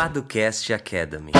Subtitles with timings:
[0.00, 1.30] Paducast Academy.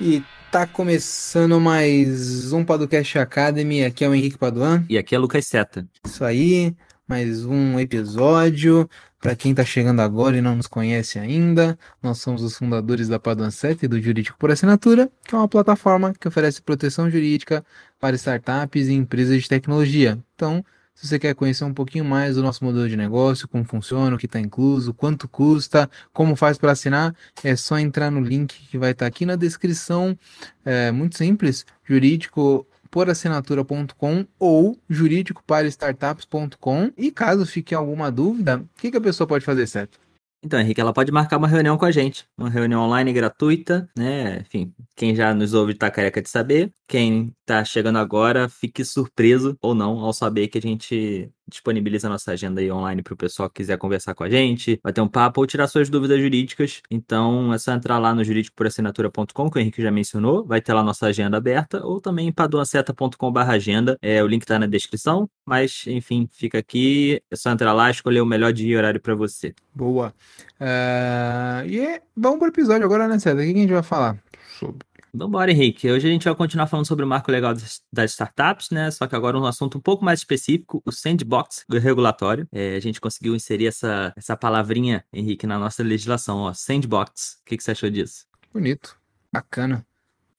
[0.00, 3.84] E tá começando mais um Podcast Academy.
[3.84, 4.86] Aqui é o Henrique Paduan.
[4.88, 5.86] E aqui é Lucas Seta.
[6.02, 6.74] Isso aí,
[7.06, 8.88] mais um episódio.
[9.20, 13.20] Para quem tá chegando agora e não nos conhece ainda, nós somos os fundadores da
[13.20, 17.62] Paduan 7 e do Jurídico por Assinatura, que é uma plataforma que oferece proteção jurídica
[18.00, 20.18] para startups e empresas de tecnologia.
[20.34, 20.64] Então,
[21.00, 24.18] se você quer conhecer um pouquinho mais do nosso modelo de negócio, como funciona, o
[24.18, 28.76] que está incluso, quanto custa, como faz para assinar, é só entrar no link que
[28.76, 30.14] vai estar tá aqui na descrição.
[30.62, 36.92] É muito simples, jurídico por assinatura.com ou jurídico para startups.com.
[36.98, 39.98] E caso fique alguma dúvida, o que, que a pessoa pode fazer, certo?
[40.42, 44.40] Então, Henrique, ela pode marcar uma reunião com a gente, uma reunião online gratuita, né?
[44.40, 46.70] Enfim, quem já nos ouve tá careca de saber.
[46.86, 52.10] Quem tá chegando agora, fique surpreso ou não ao saber que a gente disponibiliza a
[52.10, 55.00] nossa agenda aí online para o pessoal que quiser conversar com a gente, vai ter
[55.00, 56.82] um papo ou tirar suas dúvidas jurídicas.
[56.90, 60.82] Então é só entrar lá no jurídicoporassinatura.com, que o Henrique já mencionou, vai ter lá
[60.82, 63.98] nossa agenda aberta, ou também em paduanceta.com.br agenda.
[64.02, 68.20] É, o link está na descrição, mas enfim, fica aqui, é só entrar lá escolher
[68.20, 69.54] o melhor dia e horário para você.
[69.74, 70.12] Boa.
[70.60, 73.40] Uh, e é, vamos para o episódio agora, né, César?
[73.40, 74.18] O que a gente vai falar
[74.60, 74.89] sobre?
[75.12, 75.90] Vambora, Henrique.
[75.90, 77.52] Hoje a gente vai continuar falando sobre o marco legal
[77.92, 78.90] das startups, né?
[78.90, 82.46] Só que agora um assunto um pouco mais específico, o sandbox regulatório.
[82.52, 86.52] É, a gente conseguiu inserir essa, essa palavrinha, Henrique, na nossa legislação, ó.
[86.52, 87.40] Sandbox.
[87.40, 88.26] O que, que você achou disso?
[88.52, 88.96] Bonito.
[89.32, 89.84] Bacana.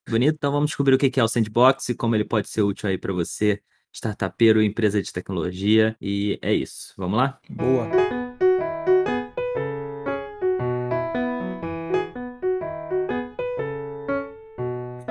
[0.10, 0.36] Bonito?
[0.36, 2.98] Então vamos descobrir o que é o sandbox e como ele pode ser útil aí
[2.98, 3.62] para você,
[3.94, 5.96] startupeiro, empresa de tecnologia.
[6.02, 6.94] E é isso.
[6.98, 7.40] Vamos lá?
[7.50, 8.21] Boa.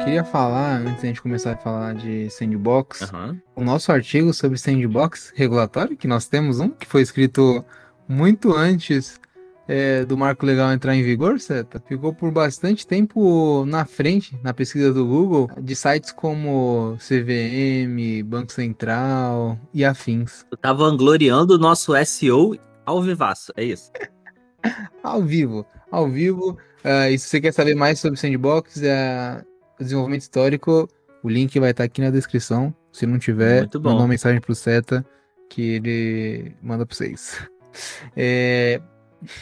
[0.05, 3.39] Queria falar, antes da gente começar a falar de sandbox, uhum.
[3.55, 7.65] o nosso artigo sobre sandbox regulatório, que nós temos um, que foi escrito
[8.09, 9.21] muito antes
[9.69, 11.81] é, do marco legal entrar em vigor, certo?
[11.87, 18.53] Ficou por bastante tempo na frente, na pesquisa do Google, de sites como CVM, Banco
[18.53, 20.45] Central e afins.
[20.51, 23.93] Tu tá vangloriando o nosso SEO ao vivaço, é isso?
[25.05, 26.59] ao vivo, ao vivo.
[26.83, 29.50] Uh, e se você quer saber mais sobre sandbox, uh,
[29.85, 30.89] desenvolvimento histórico,
[31.23, 32.75] o link vai estar aqui na descrição.
[32.93, 35.05] Se não tiver, manda uma mensagem pro Seta
[35.49, 37.39] que ele manda para vocês.
[38.17, 38.83] É,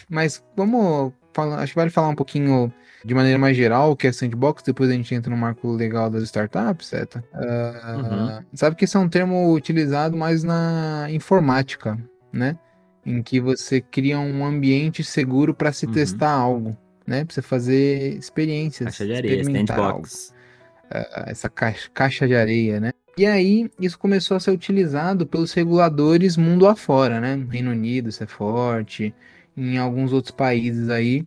[0.06, 2.70] mas vamos falar, acho que vale falar um pouquinho
[3.02, 6.10] de maneira mais geral o que é sandbox, depois a gente entra no marco legal
[6.10, 7.24] das startups, Seta.
[7.32, 8.44] Uh, uhum.
[8.52, 11.98] Sabe que esse é um termo utilizado mais na informática,
[12.30, 12.58] né?
[13.06, 15.92] Em que você cria um ambiente seguro para se uhum.
[15.92, 16.76] testar algo
[17.08, 17.24] né?
[17.24, 18.90] Pra você fazer experiências.
[18.90, 20.34] Caixa de areia, sandbox.
[20.90, 22.92] Uh, essa caixa, caixa de areia, né?
[23.16, 27.44] E aí, isso começou a ser utilizado pelos reguladores mundo afora, né?
[27.50, 29.12] Reino Unido, isso é forte,
[29.56, 31.22] em alguns outros países aí,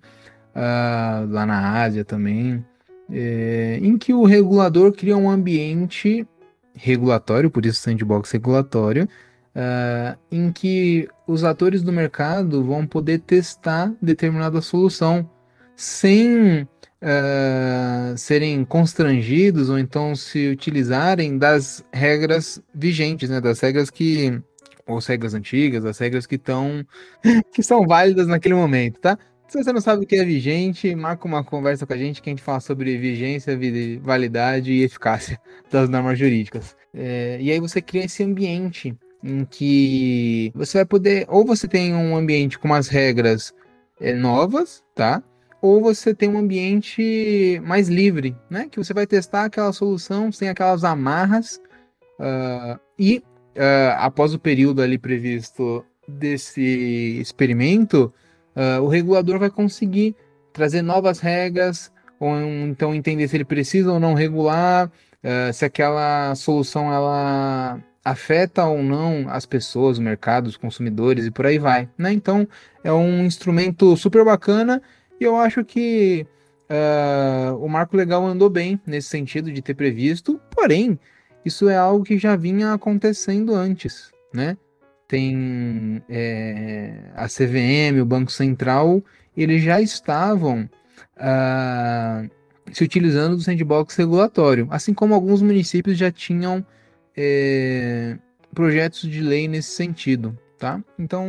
[0.56, 2.64] uh, lá na Ásia também,
[3.12, 6.26] é, em que o regulador cria um ambiente
[6.74, 9.04] regulatório, por isso sandbox regulatório,
[9.54, 15.30] uh, em que os atores do mercado vão poder testar determinada solução
[15.76, 16.68] sem
[17.02, 23.42] uh, serem constrangidos ou então se utilizarem das regras vigentes, né?
[23.42, 24.42] Das regras que
[24.88, 26.86] ou regras antigas, as regras que estão
[27.54, 29.18] que são válidas naquele momento, tá?
[29.48, 32.30] Se você não sabe o que é vigente, marca uma conversa com a gente que
[32.30, 33.60] a gente fala sobre vigência,
[34.02, 35.38] validade e eficácia
[35.70, 36.74] das normas jurídicas.
[36.94, 41.94] É, e aí você cria esse ambiente em que você vai poder, ou você tem
[41.94, 43.54] um ambiente com umas regras
[44.00, 45.22] é, novas, tá?
[45.62, 48.68] Ou você tem um ambiente mais livre, né?
[48.70, 51.62] Que você vai testar aquela solução sem aquelas amarras
[52.20, 53.20] uh, e
[53.56, 58.12] uh, após o período ali previsto desse experimento,
[58.56, 60.16] uh, o regulador vai conseguir
[60.52, 64.92] trazer novas regras ou então entender se ele precisa ou não regular,
[65.54, 71.48] se aquela solução ela afeta ou não as pessoas, o mercado, os consumidores e por
[71.48, 72.14] aí vai, né?
[72.14, 72.48] Então
[72.84, 74.84] é um instrumento super bacana
[75.22, 76.26] e eu acho que
[76.68, 81.00] uh, o marco legal andou bem nesse sentido de ter previsto, porém,
[81.46, 84.58] isso é algo que já vinha acontecendo antes, né?
[85.08, 89.04] Tem é, a CVM, o Banco Central,
[89.38, 90.68] eles já estavam
[91.18, 92.30] uh,
[92.74, 96.66] se utilizando do sandbox regulatório, assim como alguns municípios já tinham
[97.16, 98.18] é,
[98.56, 100.80] projetos de lei nesse sentido tá?
[100.98, 101.28] Então,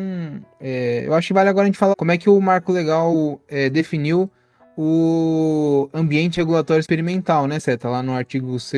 [0.61, 3.40] é, eu acho que vale agora a gente falar como é que o marco legal
[3.49, 4.31] é, definiu
[4.76, 7.88] o ambiente regulatório experimental, né, Seta?
[7.88, 8.73] Lá no artigo 2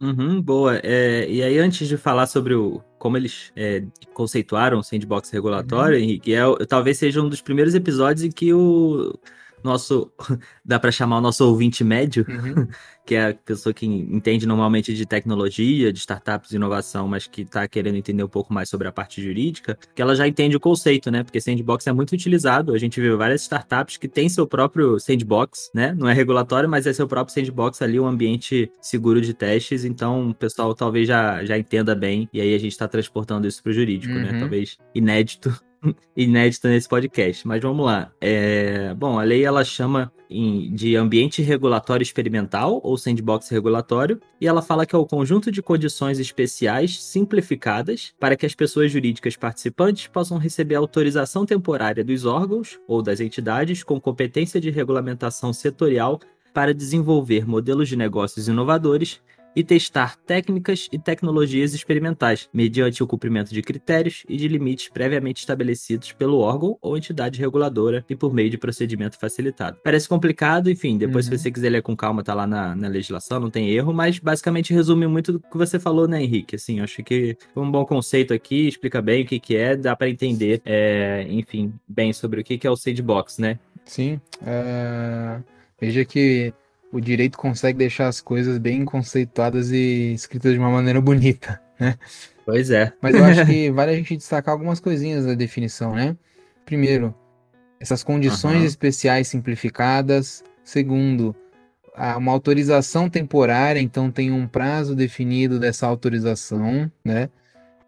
[0.00, 0.78] Uhum, boa.
[0.82, 3.82] É, e aí, antes de falar sobre o, como eles é,
[4.12, 6.04] conceituaram o sandbox regulatório, uhum.
[6.04, 9.18] Henrique, é, talvez seja um dos primeiros episódios em que o,
[9.62, 10.12] nosso.
[10.64, 12.66] dá para chamar o nosso ouvinte médio, uhum.
[13.06, 17.42] que é a pessoa que entende normalmente de tecnologia, de startups, de inovação, mas que
[17.42, 20.60] está querendo entender um pouco mais sobre a parte jurídica, que ela já entende o
[20.60, 21.22] conceito, né?
[21.22, 22.74] Porque sandbox é muito utilizado.
[22.74, 25.94] A gente vê várias startups que têm seu próprio sandbox, né?
[25.96, 29.84] Não é regulatório, mas é seu próprio sandbox ali, um ambiente seguro de testes.
[29.84, 32.28] Então, o pessoal talvez já, já entenda bem.
[32.32, 34.26] E aí a gente está transportando isso para o jurídico, né?
[34.26, 34.32] uhum.
[34.32, 34.40] né?
[34.40, 35.67] Talvez inédito
[36.16, 38.10] inédita nesse podcast, mas vamos lá.
[38.20, 40.12] É, bom, a lei ela chama
[40.74, 45.62] de ambiente regulatório experimental ou sandbox regulatório, e ela fala que é o conjunto de
[45.62, 52.78] condições especiais simplificadas para que as pessoas jurídicas participantes possam receber autorização temporária dos órgãos
[52.86, 56.20] ou das entidades com competência de regulamentação setorial
[56.52, 59.20] para desenvolver modelos de negócios inovadores
[59.54, 65.38] e testar técnicas e tecnologias experimentais, mediante o cumprimento de critérios e de limites previamente
[65.38, 69.78] estabelecidos pelo órgão ou entidade reguladora e por meio de procedimento facilitado.
[69.82, 71.32] Parece complicado, enfim, depois uhum.
[71.32, 74.18] se você quiser ler com calma, tá lá na, na legislação, não tem erro, mas
[74.18, 76.56] basicamente resume muito do que você falou, né, Henrique?
[76.56, 79.96] Assim, acho que foi um bom conceito aqui, explica bem o que, que é, dá
[79.96, 83.58] para entender, é, enfim, bem sobre o que, que é o sandbox, né?
[83.84, 85.42] Sim, uh,
[85.80, 86.52] veja que
[86.92, 91.96] o direito consegue deixar as coisas bem conceituadas e escritas de uma maneira bonita, né?
[92.44, 92.92] Pois é.
[93.02, 96.16] Mas eu acho que vale a gente destacar algumas coisinhas da definição, né?
[96.64, 97.14] Primeiro,
[97.78, 98.64] essas condições uhum.
[98.64, 100.42] especiais simplificadas.
[100.64, 101.34] Segundo,
[102.16, 107.28] uma autorização temporária, então tem um prazo definido dessa autorização, né?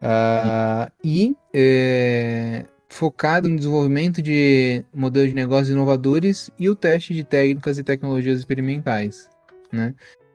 [0.02, 7.24] Uh, e é, focado no desenvolvimento de modelos de negócios inovadores e o teste de
[7.24, 9.28] técnicas e tecnologias experimentais,
[9.72, 9.94] né?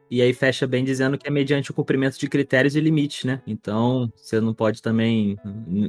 [0.09, 3.41] E aí fecha bem dizendo que é mediante o cumprimento de critérios e limites, né?
[3.45, 5.35] Então, você não pode também.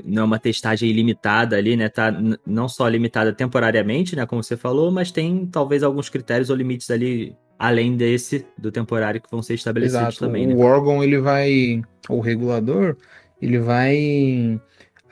[0.04, 1.88] Não é uma testagem ilimitada ali, né?
[1.88, 2.10] Tá
[2.44, 4.24] não só limitada temporariamente, né?
[4.26, 9.20] Como você falou, mas tem talvez alguns critérios ou limites ali além desse do temporário
[9.20, 10.18] que vão ser estabelecidos Exato.
[10.20, 10.46] também.
[10.46, 10.64] O né?
[10.64, 11.82] órgão, ele vai.
[12.08, 12.96] O regulador,
[13.40, 14.58] ele vai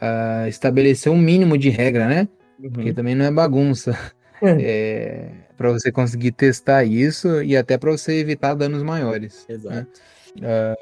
[0.05, 2.29] uh, estabelecer um mínimo de regra, né?
[2.59, 2.71] Uhum.
[2.71, 3.99] Porque também não é bagunça.
[4.43, 4.51] É.
[4.61, 9.47] é para você conseguir testar isso e até para você evitar danos maiores.
[9.49, 9.55] Né?
[9.55, 9.77] Exato.
[9.77, 9.87] Né?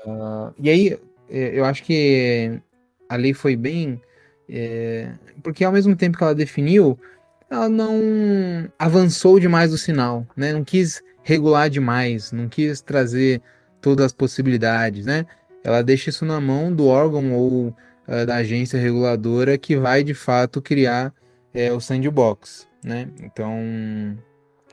[0.06, 0.98] Uh, e aí,
[1.30, 2.58] é, eu acho que
[3.08, 4.00] a lei foi bem.
[4.48, 5.10] É,
[5.42, 6.98] porque ao mesmo tempo que ela definiu,
[7.50, 10.52] ela não avançou demais o sinal, né?
[10.52, 13.40] Não quis regular demais, não quis trazer
[13.80, 15.26] todas as possibilidades, né?
[15.62, 17.74] Ela deixa isso na mão do órgão ou
[18.08, 21.12] uh, da agência reguladora que vai de fato criar
[21.54, 23.08] é, o sandbox, né?
[23.20, 23.56] Então,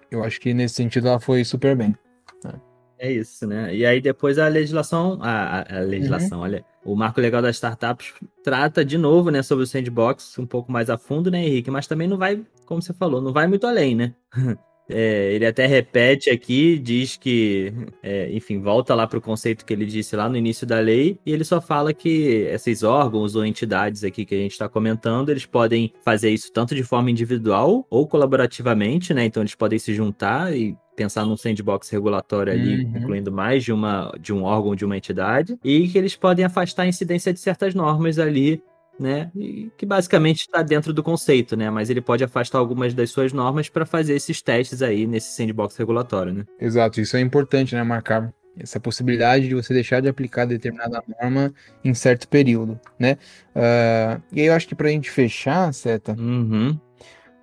[0.10, 1.96] eu acho que nesse sentido ela foi super bem.
[2.44, 2.54] Né?
[2.98, 3.74] É isso, né?
[3.76, 6.44] E aí depois a legislação, a, a legislação, uhum.
[6.44, 10.72] olha, o marco legal das startups trata de novo, né, sobre o sandbox um pouco
[10.72, 11.70] mais a fundo, né, Henrique?
[11.70, 14.14] Mas também não vai, como você falou, não vai muito além, né?
[14.90, 17.72] É, ele até repete aqui, diz que,
[18.02, 21.20] é, enfim, volta lá para o conceito que ele disse lá no início da lei,
[21.26, 25.30] e ele só fala que esses órgãos ou entidades aqui que a gente está comentando,
[25.30, 29.26] eles podem fazer isso tanto de forma individual ou colaborativamente, né?
[29.26, 32.98] Então eles podem se juntar e pensar num sandbox regulatório ali, uhum.
[32.98, 36.84] incluindo mais de, uma, de um órgão, de uma entidade, e que eles podem afastar
[36.84, 38.62] a incidência de certas normas ali
[39.00, 39.32] né?
[39.36, 41.70] E que basicamente está dentro do conceito, né?
[41.70, 45.78] Mas ele pode afastar algumas das suas normas para fazer esses testes aí nesse sandbox
[45.78, 46.46] regulatório, né?
[46.60, 51.54] Exato, isso é importante, né, marcar essa possibilidade de você deixar de aplicar determinada norma
[51.84, 53.18] em certo período, né?
[53.56, 56.78] Uh, e aí eu acho que para a gente fechar, Seta, uhum.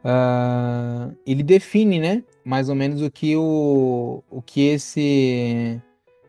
[0.04, 5.80] uh, ele define, né, mais ou menos o que o, o que esse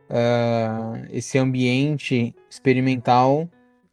[0.10, 3.50] uh, esse ambiente experimental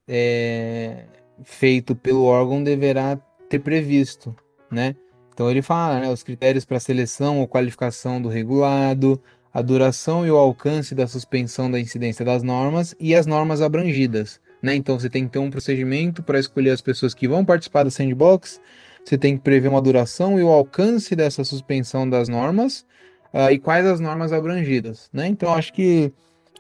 [0.07, 1.07] é,
[1.43, 4.35] feito pelo órgão deverá ter previsto,
[4.71, 4.95] né?
[5.33, 9.21] Então ele fala, né, os critérios para seleção ou qualificação do regulado,
[9.53, 14.41] a duração e o alcance da suspensão da incidência das normas e as normas abrangidas,
[14.63, 14.75] né?
[14.75, 17.91] Então você tem que ter um procedimento para escolher as pessoas que vão participar do
[17.91, 18.61] sandbox,
[19.05, 22.87] você tem que prever uma duração e o alcance dessa suspensão das normas
[23.33, 25.27] uh, e quais as normas abrangidas, né?
[25.27, 26.13] Então acho que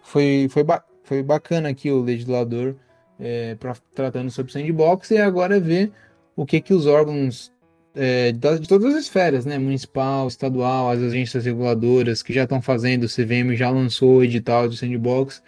[0.02, 2.76] foi, foi, ba foi bacana aqui o legislador
[3.18, 5.92] é, pra, tratando sobre sandbox e agora ver
[6.36, 7.52] o que, que os órgãos
[7.94, 13.04] é, de todas as esferas, né, municipal, estadual, as agências reguladoras que já estão fazendo,
[13.04, 15.42] o CVM já lançou o edital de sandbox,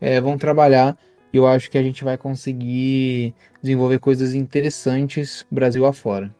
[0.00, 0.98] é, vão trabalhar
[1.32, 6.34] e eu acho que a gente vai conseguir desenvolver coisas interessantes Brasil afora.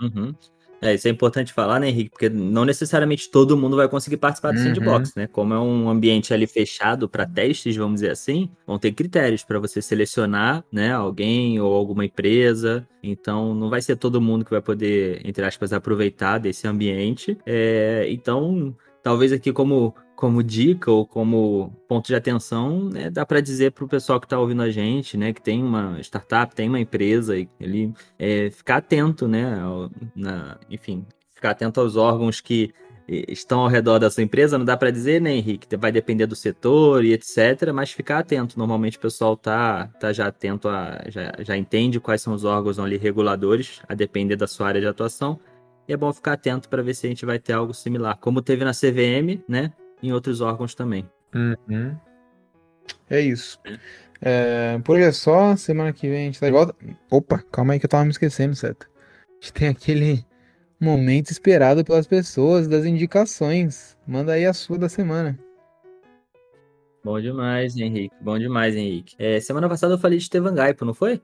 [0.00, 0.34] Uhum.
[0.82, 2.10] É, isso é importante falar, né, Henrique?
[2.10, 4.64] Porque não necessariamente todo mundo vai conseguir participar do Uhum.
[4.64, 5.26] sandbox, né?
[5.26, 9.58] Como é um ambiente ali fechado para testes, vamos dizer assim, vão ter critérios para
[9.58, 12.86] você selecionar, né, alguém ou alguma empresa.
[13.02, 17.36] Então, não vai ser todo mundo que vai poder, entre aspas, aproveitar desse ambiente.
[17.46, 23.40] É, então, talvez aqui como como dica ou como ponto de atenção, né, dá para
[23.40, 26.68] dizer para o pessoal que está ouvindo a gente, né, que tem uma startup, tem
[26.68, 32.70] uma empresa, ele é, ficar atento, né, ao- na- enfim, ficar atento aos órgãos que
[33.08, 35.74] estão ao redor da sua empresa, não dá para dizer, né, Henrique?
[35.74, 38.58] Vai depender do setor e etc, mas ficar atento.
[38.58, 42.78] Normalmente o pessoal tá, tá já atento a, já, já entende quais são os órgãos
[42.78, 45.40] ali reguladores, a depender da sua área de atuação.
[45.88, 48.42] E é bom ficar atento para ver se a gente vai ter algo similar, como
[48.42, 51.08] teve na CVM, né, em outros órgãos também.
[51.34, 51.96] Uhum.
[53.08, 53.58] É isso.
[54.20, 55.56] É, por hoje é só.
[55.56, 56.74] Semana que vem a gente tá de volta.
[57.10, 58.88] Opa, calma aí que eu tava me esquecendo, certo?
[59.28, 60.24] A gente tem aquele
[60.80, 63.96] momento esperado pelas pessoas das indicações.
[64.06, 65.38] Manda aí a sua da semana.
[67.02, 68.14] Bom demais, Henrique.
[68.20, 69.14] Bom demais, Henrique.
[69.18, 71.20] É, semana passada eu falei de Estevan Gaipo, não foi?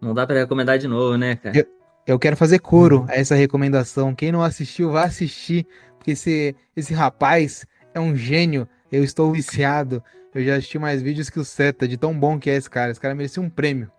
[0.00, 1.66] Não dá para recomendar de novo, né, cara?
[2.06, 4.14] Eu quero fazer coro a essa recomendação.
[4.14, 5.66] Quem não assistiu, vá assistir.
[5.96, 8.68] Porque esse, esse rapaz é um gênio.
[8.92, 10.02] Eu estou viciado.
[10.34, 12.90] Eu já assisti mais vídeos que o Seta, de tão bom que é esse cara.
[12.90, 13.90] Esse cara merecia um prêmio.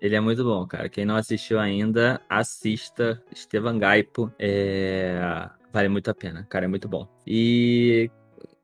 [0.00, 0.88] Ele é muito bom, cara.
[0.88, 4.32] Quem não assistiu ainda, assista Estevan Gaipo.
[4.38, 5.48] É...
[5.72, 7.06] Vale muito a pena, cara, é muito bom.
[7.26, 8.10] E,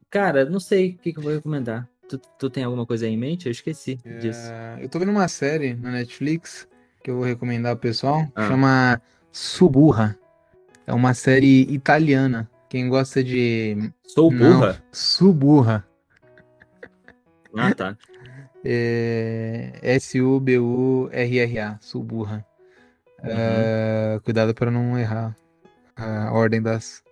[0.09, 1.89] cara, não sei o que, que eu vou recomendar.
[2.09, 3.47] Tu, tu tem alguma coisa aí em mente?
[3.47, 4.51] Eu esqueci disso.
[4.51, 6.67] É, eu tô vendo uma série na Netflix
[7.03, 8.27] que eu vou recomendar pro pessoal.
[8.35, 8.49] Ah.
[8.49, 10.19] Chama Suburra.
[10.87, 12.51] É uma série italiana.
[12.75, 13.93] Quem gosta de.
[14.05, 14.59] Sou Não.
[14.59, 14.83] burra?
[14.91, 15.87] Suburra.
[17.57, 17.97] Ah, tá.
[18.67, 19.79] É...
[19.83, 21.79] S-U-B-U-R-R-A.
[21.81, 22.45] Suburra.
[23.23, 25.37] É, Cuidado para não errar
[25.95, 27.05] a ordem das.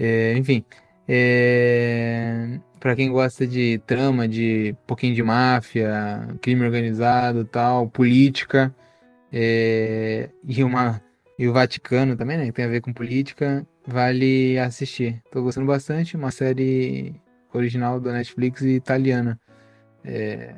[0.00, 0.64] É, enfim.
[1.06, 2.58] É...
[2.80, 8.74] Para quem gosta de trama, de um pouquinho de máfia, crime organizado, tal, política,
[9.32, 11.02] é, e uma
[11.38, 12.46] e o Vaticano também, né?
[12.46, 15.22] Que tem a ver com política, vale assistir.
[15.32, 17.14] Tô gostando bastante, uma série
[17.52, 19.40] original da Netflix e italiana.
[20.04, 20.54] É,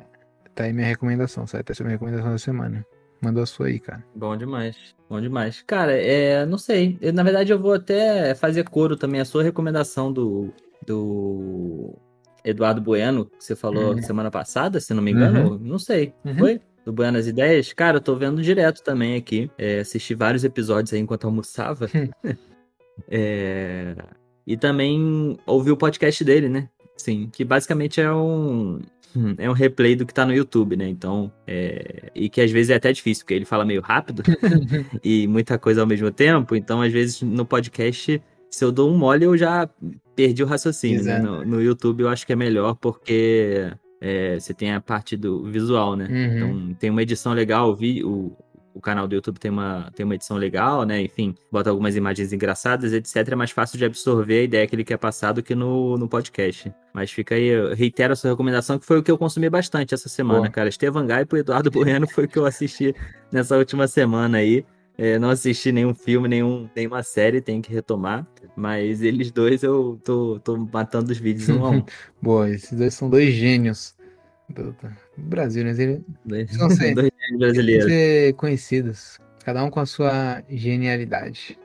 [0.53, 1.71] tá aí minha recomendação, certo?
[1.71, 2.85] Essa é a minha recomendação da semana.
[3.23, 4.03] Manda a sua aí, cara.
[4.15, 5.61] Bom demais, bom demais.
[5.65, 6.97] Cara, é, não sei.
[6.99, 10.51] Eu, na verdade, eu vou até fazer coro também a sua recomendação do,
[10.85, 11.93] do
[12.43, 14.01] Eduardo Bueno, que você falou Uhum.
[14.01, 15.59] semana passada, se não me engano.
[15.59, 16.13] Não sei.
[16.25, 16.35] Uhum.
[16.35, 16.61] Foi?
[16.83, 17.71] Do Buenas Ideias?
[17.73, 19.51] Cara, eu tô vendo direto também aqui.
[19.55, 21.87] É, assisti vários episódios aí enquanto almoçava.
[23.09, 23.95] É,
[24.45, 26.69] e também ouvi o podcast dele, né?
[26.97, 28.79] Sim, que basicamente é um.
[29.37, 30.87] É um replay do que tá no YouTube, né?
[30.87, 31.29] Então.
[31.45, 34.23] é, E que às vezes é até difícil, porque ele fala meio rápido
[35.03, 36.55] e muita coisa ao mesmo tempo.
[36.55, 39.69] Então, às vezes, no podcast, se eu dou um mole, eu já
[40.15, 41.03] perdi o raciocínio.
[41.03, 41.19] né?
[41.19, 45.43] No, no YouTube eu acho que é melhor porque é, você tem a parte do
[45.43, 46.07] visual, né?
[46.09, 46.35] Uhum.
[46.37, 48.31] Então tem uma edição legal, vi- o,
[48.73, 51.01] o canal do YouTube tem uma, tem uma edição legal, né?
[51.01, 53.15] Enfim, bota algumas imagens engraçadas, etc.
[53.31, 56.07] É mais fácil de absorver a ideia que ele quer passar do que no, no
[56.07, 56.73] podcast.
[56.93, 59.93] Mas fica aí, eu reitero a sua recomendação, que foi o que eu consumi bastante
[59.93, 60.49] essa semana, Boa.
[60.49, 60.69] cara.
[60.69, 62.95] Estevan Gaipo e Eduardo Bueno foi o que eu assisti
[63.31, 64.65] nessa última semana aí.
[64.97, 68.27] É, não assisti nenhum filme, nenhum, nenhuma série, tem que retomar.
[68.55, 71.83] Mas eles dois eu tô, tô matando os vídeos um a um.
[72.21, 73.95] Boa, esses dois são dois gênios
[74.51, 74.75] do,
[75.17, 75.71] Brasil, né?
[75.71, 77.85] Eles dois têm que brasileiros.
[77.85, 79.19] ser conhecidos.
[79.43, 81.57] Cada um com a sua genialidade.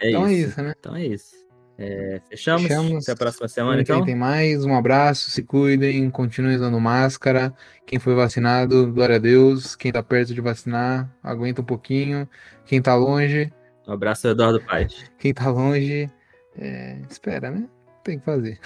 [0.00, 0.48] É então é isso.
[0.50, 0.74] isso, né?
[0.78, 1.38] Então é isso.
[1.80, 2.62] É, fechamos?
[2.62, 3.04] Fechamos.
[3.04, 4.04] Até a próxima semana, então?
[4.04, 4.64] tem mais.
[4.64, 7.54] Um abraço, se cuidem, continuem usando máscara.
[7.86, 9.76] Quem foi vacinado, glória a Deus.
[9.76, 12.28] Quem tá perto de vacinar, aguenta um pouquinho.
[12.66, 13.52] Quem tá longe,
[13.86, 15.08] Um abraço, Eduardo Paz.
[15.18, 16.10] quem tá longe,
[16.58, 17.68] é, espera, né?
[18.02, 18.58] Tem que fazer.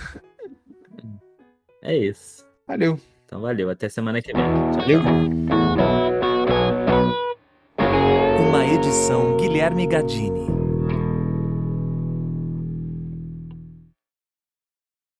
[1.82, 2.46] É isso.
[2.66, 2.98] Valeu.
[3.24, 4.42] Então valeu, até semana que vem.
[4.44, 5.00] Tchau, Valeu.
[5.00, 5.12] tchau.
[8.48, 10.51] Uma edição Guilherme Gadini.